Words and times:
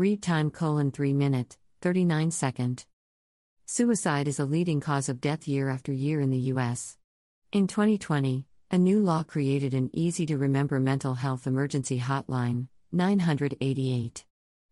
Read 0.00 0.22
time 0.22 0.50
colon 0.50 0.90
3 0.92 1.12
minute, 1.12 1.58
39 1.82 2.30
second. 2.30 2.86
Suicide 3.66 4.28
is 4.28 4.38
a 4.38 4.46
leading 4.46 4.80
cause 4.80 5.10
of 5.10 5.20
death 5.20 5.46
year 5.46 5.68
after 5.68 5.92
year 5.92 6.22
in 6.22 6.30
the 6.30 6.48
U.S. 6.54 6.96
In 7.52 7.66
2020, 7.66 8.46
a 8.70 8.78
new 8.78 9.00
law 9.00 9.22
created 9.22 9.74
an 9.74 9.90
easy 9.92 10.24
to 10.24 10.38
remember 10.38 10.80
mental 10.80 11.16
health 11.16 11.46
emergency 11.46 12.00
hotline, 12.00 12.68
988. 12.92 14.24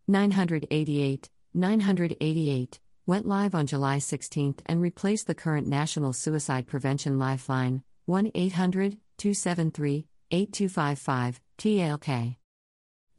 988, 0.07 1.29
988, 1.53 2.81
went 3.05 3.29
live 3.29 3.55
on 3.55 3.67
July 3.67 3.99
16 3.99 4.55
and 4.65 4.81
replaced 4.81 5.27
the 5.27 5.35
current 5.35 5.67
National 5.67 6.15
Suicide 6.15 6.67
Prevention 6.67 7.19
Lifeline, 7.19 7.83
1 8.07 8.31
800 8.35 8.97
273 9.19 10.07
8255, 10.31 11.41
TLK. 11.59 12.37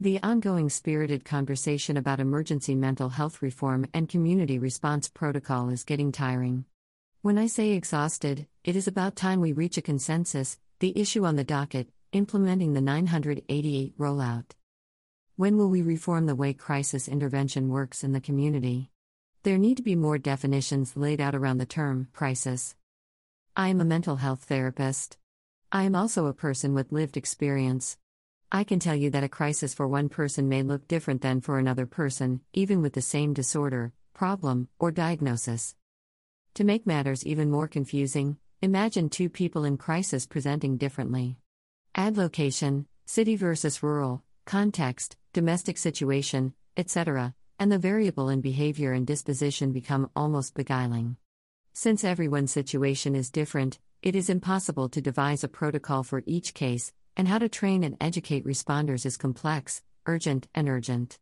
The 0.02 0.18
ongoing 0.22 0.70
spirited 0.70 1.26
conversation 1.26 1.98
about 1.98 2.20
emergency 2.20 2.74
mental 2.74 3.10
health 3.10 3.42
reform 3.42 3.86
and 3.92 4.08
community 4.08 4.58
response 4.58 5.10
protocol 5.10 5.68
is 5.68 5.84
getting 5.84 6.10
tiring. 6.10 6.64
When 7.20 7.36
I 7.36 7.48
say 7.48 7.72
exhausted, 7.72 8.46
it 8.64 8.76
is 8.76 8.88
about 8.88 9.14
time 9.14 9.42
we 9.42 9.52
reach 9.52 9.76
a 9.76 9.82
consensus, 9.82 10.58
the 10.78 10.98
issue 10.98 11.26
on 11.26 11.36
the 11.36 11.44
docket 11.44 11.90
implementing 12.12 12.72
the 12.72 12.80
988 12.80 13.98
rollout. 13.98 14.52
When 15.36 15.58
will 15.58 15.68
we 15.68 15.82
reform 15.82 16.24
the 16.24 16.34
way 16.34 16.54
crisis 16.54 17.06
intervention 17.06 17.68
works 17.68 18.02
in 18.02 18.12
the 18.12 18.22
community? 18.22 18.90
There 19.42 19.58
need 19.58 19.76
to 19.76 19.82
be 19.82 19.96
more 19.96 20.16
definitions 20.16 20.96
laid 20.96 21.20
out 21.20 21.34
around 21.34 21.58
the 21.58 21.66
term 21.66 22.08
crisis. 22.14 22.74
I 23.54 23.68
am 23.68 23.82
a 23.82 23.84
mental 23.84 24.16
health 24.16 24.44
therapist. 24.44 25.18
I 25.70 25.82
am 25.82 25.94
also 25.94 26.24
a 26.24 26.32
person 26.32 26.72
with 26.72 26.90
lived 26.90 27.18
experience. 27.18 27.98
I 28.52 28.64
can 28.64 28.80
tell 28.80 28.96
you 28.96 29.10
that 29.10 29.22
a 29.22 29.28
crisis 29.28 29.74
for 29.74 29.86
one 29.86 30.08
person 30.08 30.48
may 30.48 30.64
look 30.64 30.88
different 30.88 31.22
than 31.22 31.40
for 31.40 31.60
another 31.60 31.86
person, 31.86 32.40
even 32.52 32.82
with 32.82 32.94
the 32.94 33.00
same 33.00 33.32
disorder, 33.32 33.92
problem, 34.12 34.68
or 34.80 34.90
diagnosis. 34.90 35.76
To 36.54 36.64
make 36.64 36.84
matters 36.84 37.24
even 37.24 37.48
more 37.48 37.68
confusing, 37.68 38.38
imagine 38.60 39.08
two 39.08 39.28
people 39.28 39.64
in 39.64 39.76
crisis 39.76 40.26
presenting 40.26 40.78
differently. 40.78 41.36
Add 41.94 42.16
location, 42.16 42.86
city 43.06 43.36
versus 43.36 43.84
rural, 43.84 44.24
context, 44.46 45.16
domestic 45.32 45.78
situation, 45.78 46.52
etc., 46.76 47.36
and 47.60 47.70
the 47.70 47.78
variable 47.78 48.28
in 48.28 48.40
behavior 48.40 48.92
and 48.92 49.06
disposition 49.06 49.70
become 49.70 50.10
almost 50.16 50.54
beguiling. 50.54 51.16
Since 51.72 52.02
everyone's 52.02 52.50
situation 52.50 53.14
is 53.14 53.30
different, 53.30 53.78
it 54.02 54.16
is 54.16 54.28
impossible 54.28 54.88
to 54.88 55.00
devise 55.00 55.44
a 55.44 55.48
protocol 55.48 56.02
for 56.02 56.24
each 56.26 56.52
case, 56.52 56.92
and 57.16 57.28
how 57.28 57.38
to 57.38 57.48
train 57.48 57.84
and 57.84 57.96
educate 58.00 58.46
responders 58.46 59.04
is 59.06 59.16
complex, 59.16 59.82
urgent, 60.06 60.48
and 60.54 60.68
urgent. 60.68 61.18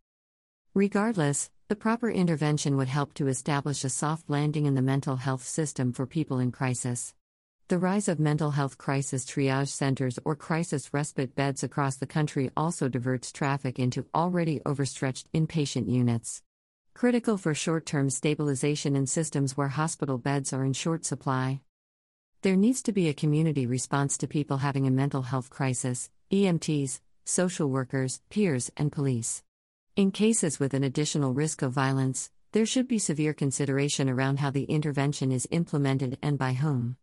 Regardless, 0.74 1.50
the 1.68 1.76
proper 1.76 2.10
intervention 2.10 2.76
would 2.76 2.88
help 2.88 3.12
to 3.14 3.28
establish 3.28 3.84
a 3.84 3.90
soft 3.90 4.30
landing 4.30 4.66
in 4.66 4.74
the 4.74 4.82
mental 4.82 5.16
health 5.16 5.42
system 5.42 5.92
for 5.92 6.06
people 6.06 6.38
in 6.38 6.50
crisis. 6.52 7.14
The 7.68 7.78
rise 7.78 8.08
of 8.08 8.18
mental 8.18 8.52
health 8.52 8.78
crisis 8.78 9.26
triage 9.26 9.68
centers 9.68 10.18
or 10.24 10.34
crisis 10.34 10.94
respite 10.94 11.34
beds 11.34 11.62
across 11.62 11.96
the 11.96 12.06
country 12.06 12.50
also 12.56 12.88
diverts 12.88 13.30
traffic 13.30 13.78
into 13.78 14.06
already 14.14 14.62
overstretched 14.64 15.30
inpatient 15.34 15.90
units. 15.90 16.42
Critical 16.94 17.36
for 17.36 17.52
short 17.54 17.84
term 17.84 18.08
stabilization 18.08 18.96
in 18.96 19.06
systems 19.06 19.56
where 19.56 19.68
hospital 19.68 20.16
beds 20.16 20.54
are 20.54 20.64
in 20.64 20.72
short 20.72 21.04
supply. 21.04 21.60
There 22.42 22.54
needs 22.54 22.82
to 22.82 22.92
be 22.92 23.08
a 23.08 23.14
community 23.14 23.66
response 23.66 24.16
to 24.18 24.28
people 24.28 24.58
having 24.58 24.86
a 24.86 24.92
mental 24.92 25.22
health 25.22 25.50
crisis, 25.50 26.08
EMTs, 26.30 27.00
social 27.24 27.68
workers, 27.68 28.20
peers, 28.30 28.70
and 28.76 28.92
police. 28.92 29.42
In 29.96 30.12
cases 30.12 30.60
with 30.60 30.72
an 30.72 30.84
additional 30.84 31.34
risk 31.34 31.62
of 31.62 31.72
violence, 31.72 32.30
there 32.52 32.64
should 32.64 32.86
be 32.86 33.00
severe 33.00 33.34
consideration 33.34 34.08
around 34.08 34.38
how 34.38 34.50
the 34.50 34.62
intervention 34.64 35.32
is 35.32 35.48
implemented 35.50 36.16
and 36.22 36.38
by 36.38 36.52
whom. 36.52 36.96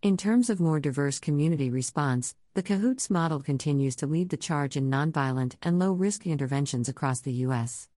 In 0.00 0.16
terms 0.16 0.48
of 0.48 0.58
more 0.58 0.80
diverse 0.80 1.18
community 1.18 1.68
response, 1.68 2.34
the 2.54 2.62
CAHOOTS 2.62 3.10
model 3.10 3.40
continues 3.40 3.94
to 3.96 4.06
lead 4.06 4.30
the 4.30 4.38
charge 4.38 4.74
in 4.74 4.88
nonviolent 4.88 5.56
and 5.60 5.78
low 5.78 5.92
risk 5.92 6.26
interventions 6.26 6.88
across 6.88 7.20
the 7.20 7.32
U.S. 7.44 7.90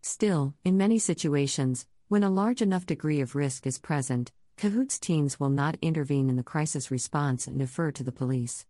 Still, 0.00 0.54
in 0.64 0.76
many 0.76 1.00
situations, 1.00 1.86
when 2.06 2.22
a 2.22 2.30
large 2.30 2.62
enough 2.62 2.86
degree 2.86 3.20
of 3.20 3.34
risk 3.34 3.66
is 3.66 3.80
present, 3.80 4.30
CAHOOTS 4.58 4.98
teams 4.98 5.38
will 5.38 5.50
not 5.50 5.76
intervene 5.82 6.30
in 6.30 6.36
the 6.36 6.42
crisis 6.42 6.90
response 6.90 7.46
and 7.46 7.58
defer 7.58 7.90
to 7.92 8.02
the 8.02 8.10
police. 8.10 8.64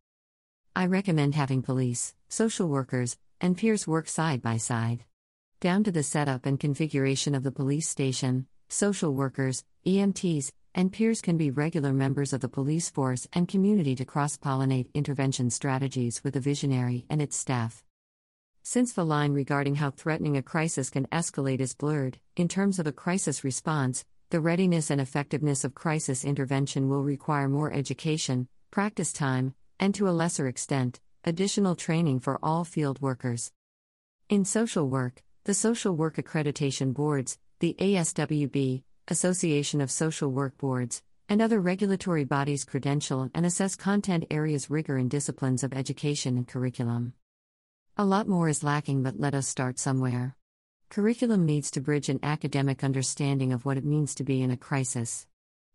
I 0.74 0.86
recommend 0.86 1.36
having 1.36 1.62
police, 1.62 2.12
social 2.28 2.66
workers, 2.66 3.16
and 3.40 3.56
peers 3.56 3.86
work 3.86 4.08
side 4.08 4.42
by 4.42 4.56
side. 4.56 5.04
Down 5.60 5.84
to 5.84 5.92
the 5.92 6.02
setup 6.02 6.44
and 6.44 6.58
configuration 6.58 7.36
of 7.36 7.44
the 7.44 7.52
police 7.52 7.88
station, 7.88 8.48
social 8.68 9.14
workers, 9.14 9.62
EMTs, 9.86 10.50
and 10.74 10.92
peers 10.92 11.20
can 11.20 11.36
be 11.36 11.52
regular 11.52 11.92
members 11.92 12.32
of 12.32 12.40
the 12.40 12.48
police 12.48 12.90
force 12.90 13.28
and 13.32 13.46
community 13.46 13.94
to 13.94 14.04
cross 14.04 14.36
pollinate 14.36 14.92
intervention 14.92 15.50
strategies 15.50 16.24
with 16.24 16.34
the 16.34 16.40
visionary 16.40 17.06
and 17.08 17.22
its 17.22 17.36
staff. 17.36 17.84
Since 18.64 18.92
the 18.92 19.06
line 19.06 19.34
regarding 19.34 19.76
how 19.76 19.92
threatening 19.92 20.36
a 20.36 20.42
crisis 20.42 20.90
can 20.90 21.06
escalate 21.12 21.60
is 21.60 21.76
blurred, 21.76 22.18
in 22.34 22.48
terms 22.48 22.80
of 22.80 22.88
a 22.88 22.92
crisis 22.92 23.44
response, 23.44 24.04
the 24.30 24.40
readiness 24.40 24.90
and 24.90 25.00
effectiveness 25.00 25.62
of 25.62 25.74
crisis 25.74 26.24
intervention 26.24 26.88
will 26.88 27.02
require 27.02 27.48
more 27.48 27.72
education, 27.72 28.48
practice 28.70 29.12
time, 29.12 29.54
and 29.78 29.94
to 29.94 30.08
a 30.08 30.10
lesser 30.10 30.48
extent, 30.48 31.00
additional 31.24 31.76
training 31.76 32.18
for 32.18 32.38
all 32.42 32.64
field 32.64 33.00
workers. 33.00 33.52
In 34.28 34.44
social 34.44 34.88
work, 34.88 35.22
the 35.44 35.54
Social 35.54 35.94
Work 35.94 36.16
Accreditation 36.16 36.92
Boards, 36.92 37.38
the 37.60 37.76
ASWB, 37.78 38.82
Association 39.06 39.80
of 39.80 39.92
Social 39.92 40.32
Work 40.32 40.58
Boards, 40.58 41.02
and 41.28 41.40
other 41.40 41.60
regulatory 41.60 42.24
bodies 42.24 42.64
credential 42.64 43.30
and 43.32 43.46
assess 43.46 43.76
content 43.76 44.24
areas 44.30 44.70
rigor 44.70 44.96
and 44.96 45.08
disciplines 45.08 45.62
of 45.62 45.72
education 45.72 46.36
and 46.36 46.48
curriculum. 46.48 47.12
A 47.96 48.04
lot 48.04 48.26
more 48.26 48.48
is 48.48 48.64
lacking, 48.64 49.04
but 49.04 49.20
let 49.20 49.34
us 49.34 49.46
start 49.46 49.78
somewhere. 49.78 50.36
Curriculum 50.88 51.44
needs 51.44 51.70
to 51.72 51.80
bridge 51.80 52.08
an 52.08 52.20
academic 52.22 52.82
understanding 52.82 53.52
of 53.52 53.64
what 53.64 53.76
it 53.76 53.84
means 53.84 54.14
to 54.14 54.24
be 54.24 54.40
in 54.40 54.50
a 54.50 54.56
crisis. 54.56 55.26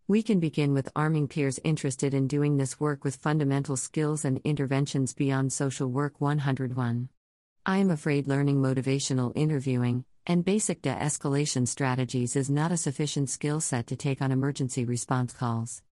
We 0.08 0.22
can 0.22 0.40
begin 0.40 0.74
with 0.74 0.90
arming 0.96 1.28
peers 1.28 1.60
interested 1.62 2.12
in 2.12 2.26
doing 2.26 2.56
this 2.56 2.80
work 2.80 3.04
with 3.04 3.16
fundamental 3.16 3.76
skills 3.76 4.24
and 4.24 4.40
interventions 4.42 5.14
beyond 5.14 5.52
social 5.52 5.88
work 5.88 6.20
101. 6.20 7.08
I 7.64 7.78
am 7.78 7.90
afraid 7.90 8.26
learning 8.26 8.60
motivational 8.60 9.32
interviewing 9.36 10.04
and 10.26 10.44
basic 10.44 10.82
de 10.82 10.94
escalation 10.94 11.66
strategies 11.66 12.36
is 12.36 12.48
not 12.48 12.72
a 12.72 12.76
sufficient 12.76 13.28
skill 13.28 13.60
set 13.60 13.86
to 13.88 13.96
take 13.96 14.22
on 14.22 14.32
emergency 14.32 14.84
response 14.84 15.32
calls. 15.32 15.82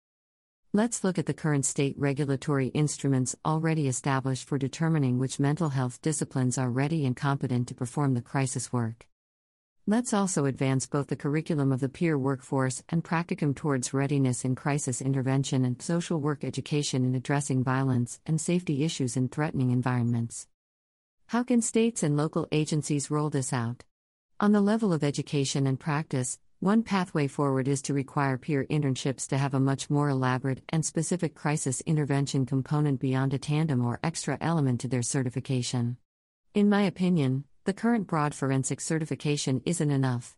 Let's 0.73 1.03
look 1.03 1.19
at 1.19 1.25
the 1.25 1.33
current 1.33 1.65
state 1.65 1.95
regulatory 1.97 2.67
instruments 2.67 3.35
already 3.45 3.87
established 3.87 4.47
for 4.47 4.57
determining 4.57 5.19
which 5.19 5.39
mental 5.39 5.69
health 5.69 6.01
disciplines 6.01 6.57
are 6.57 6.69
ready 6.69 7.05
and 7.05 7.15
competent 7.15 7.67
to 7.67 7.75
perform 7.75 8.13
the 8.13 8.21
crisis 8.21 8.71
work. 8.71 9.05
Let's 9.87 10.13
also 10.13 10.45
advance 10.45 10.85
both 10.85 11.07
the 11.07 11.15
curriculum 11.15 11.71
of 11.71 11.79
the 11.79 11.89
peer 11.89 12.15
workforce 12.15 12.83
and 12.89 13.03
practicum 13.03 13.55
towards 13.55 13.95
readiness 13.95 14.45
in 14.45 14.53
crisis 14.53 15.01
intervention 15.01 15.65
and 15.65 15.81
social 15.81 16.21
work 16.21 16.43
education 16.43 17.03
in 17.03 17.15
addressing 17.15 17.63
violence 17.63 18.19
and 18.27 18.39
safety 18.39 18.83
issues 18.83 19.17
in 19.17 19.27
threatening 19.27 19.71
environments. 19.71 20.47
How 21.29 21.41
can 21.41 21.63
states 21.63 22.03
and 22.03 22.15
local 22.15 22.47
agencies 22.51 23.09
roll 23.09 23.31
this 23.31 23.51
out? 23.51 23.83
On 24.39 24.51
the 24.51 24.61
level 24.61 24.93
of 24.93 25.03
education 25.03 25.65
and 25.65 25.79
practice, 25.79 26.37
one 26.59 26.83
pathway 26.83 27.25
forward 27.25 27.67
is 27.67 27.81
to 27.81 27.93
require 27.95 28.37
peer 28.37 28.67
internships 28.69 29.27
to 29.29 29.37
have 29.39 29.55
a 29.55 29.59
much 29.59 29.89
more 29.89 30.09
elaborate 30.09 30.61
and 30.69 30.85
specific 30.85 31.33
crisis 31.33 31.81
intervention 31.87 32.45
component 32.45 32.99
beyond 32.99 33.33
a 33.33 33.39
tandem 33.39 33.83
or 33.83 33.99
extra 34.03 34.37
element 34.39 34.81
to 34.81 34.87
their 34.87 35.01
certification. 35.01 35.97
In 36.53 36.69
my 36.69 36.83
opinion, 36.83 37.45
the 37.63 37.73
current 37.73 38.07
broad 38.07 38.33
forensic 38.33 38.81
certification 38.81 39.61
isn't 39.65 39.91
enough. 39.91 40.35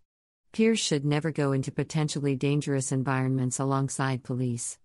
Peers 0.52 0.80
should 0.80 1.06
never 1.06 1.32
go 1.32 1.54
into 1.54 1.72
potentially 1.72 2.36
dangerous 2.36 2.92
environments 2.92 3.60
alongside 3.60 4.24
police. 4.24 4.78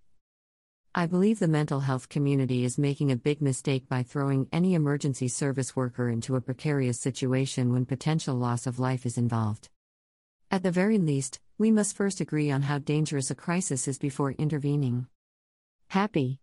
I 0.95 1.07
believe 1.07 1.41
the 1.41 1.49
mental 1.49 1.81
health 1.81 2.09
community 2.09 2.65
is 2.65 2.79
making 2.79 3.11
a 3.11 3.17
big 3.17 3.43
mistake 3.43 3.89
by 3.89 4.05
throwing 4.05 4.47
any 4.53 4.75
emergency 4.75 5.27
service 5.27 5.75
worker 5.75 6.09
into 6.09 6.37
a 6.37 6.41
precarious 6.41 7.01
situation 7.01 7.73
when 7.73 7.85
potential 7.85 8.37
loss 8.37 8.69
of 8.69 8.79
life 8.79 9.05
is 9.05 9.19
involved. 9.19 9.69
At 10.49 10.63
the 10.63 10.71
very 10.71 10.99
least, 10.99 11.41
we 11.59 11.73
must 11.73 11.97
first 11.97 12.21
agree 12.21 12.53
on 12.53 12.63
how 12.63 12.79
dangerous 12.79 13.33
a 13.33 13.35
crisis 13.35 13.89
is 13.89 13.99
before 13.99 14.33
intervening. 14.33 15.09
Happy 15.89 16.39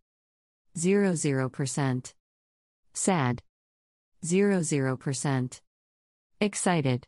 00%. 0.77 2.13
Sad 2.93 3.41
00%. 4.23 5.61
Excited. 6.41 7.07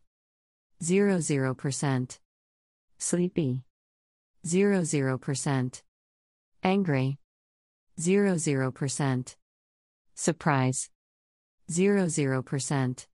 00%. 0.81 2.19
Sleepy. 2.97 3.63
00%. 4.45 5.81
Angry. 6.63 7.17
00%. 7.99 9.35
Surprise. 10.15 10.89
00%. 11.69 13.05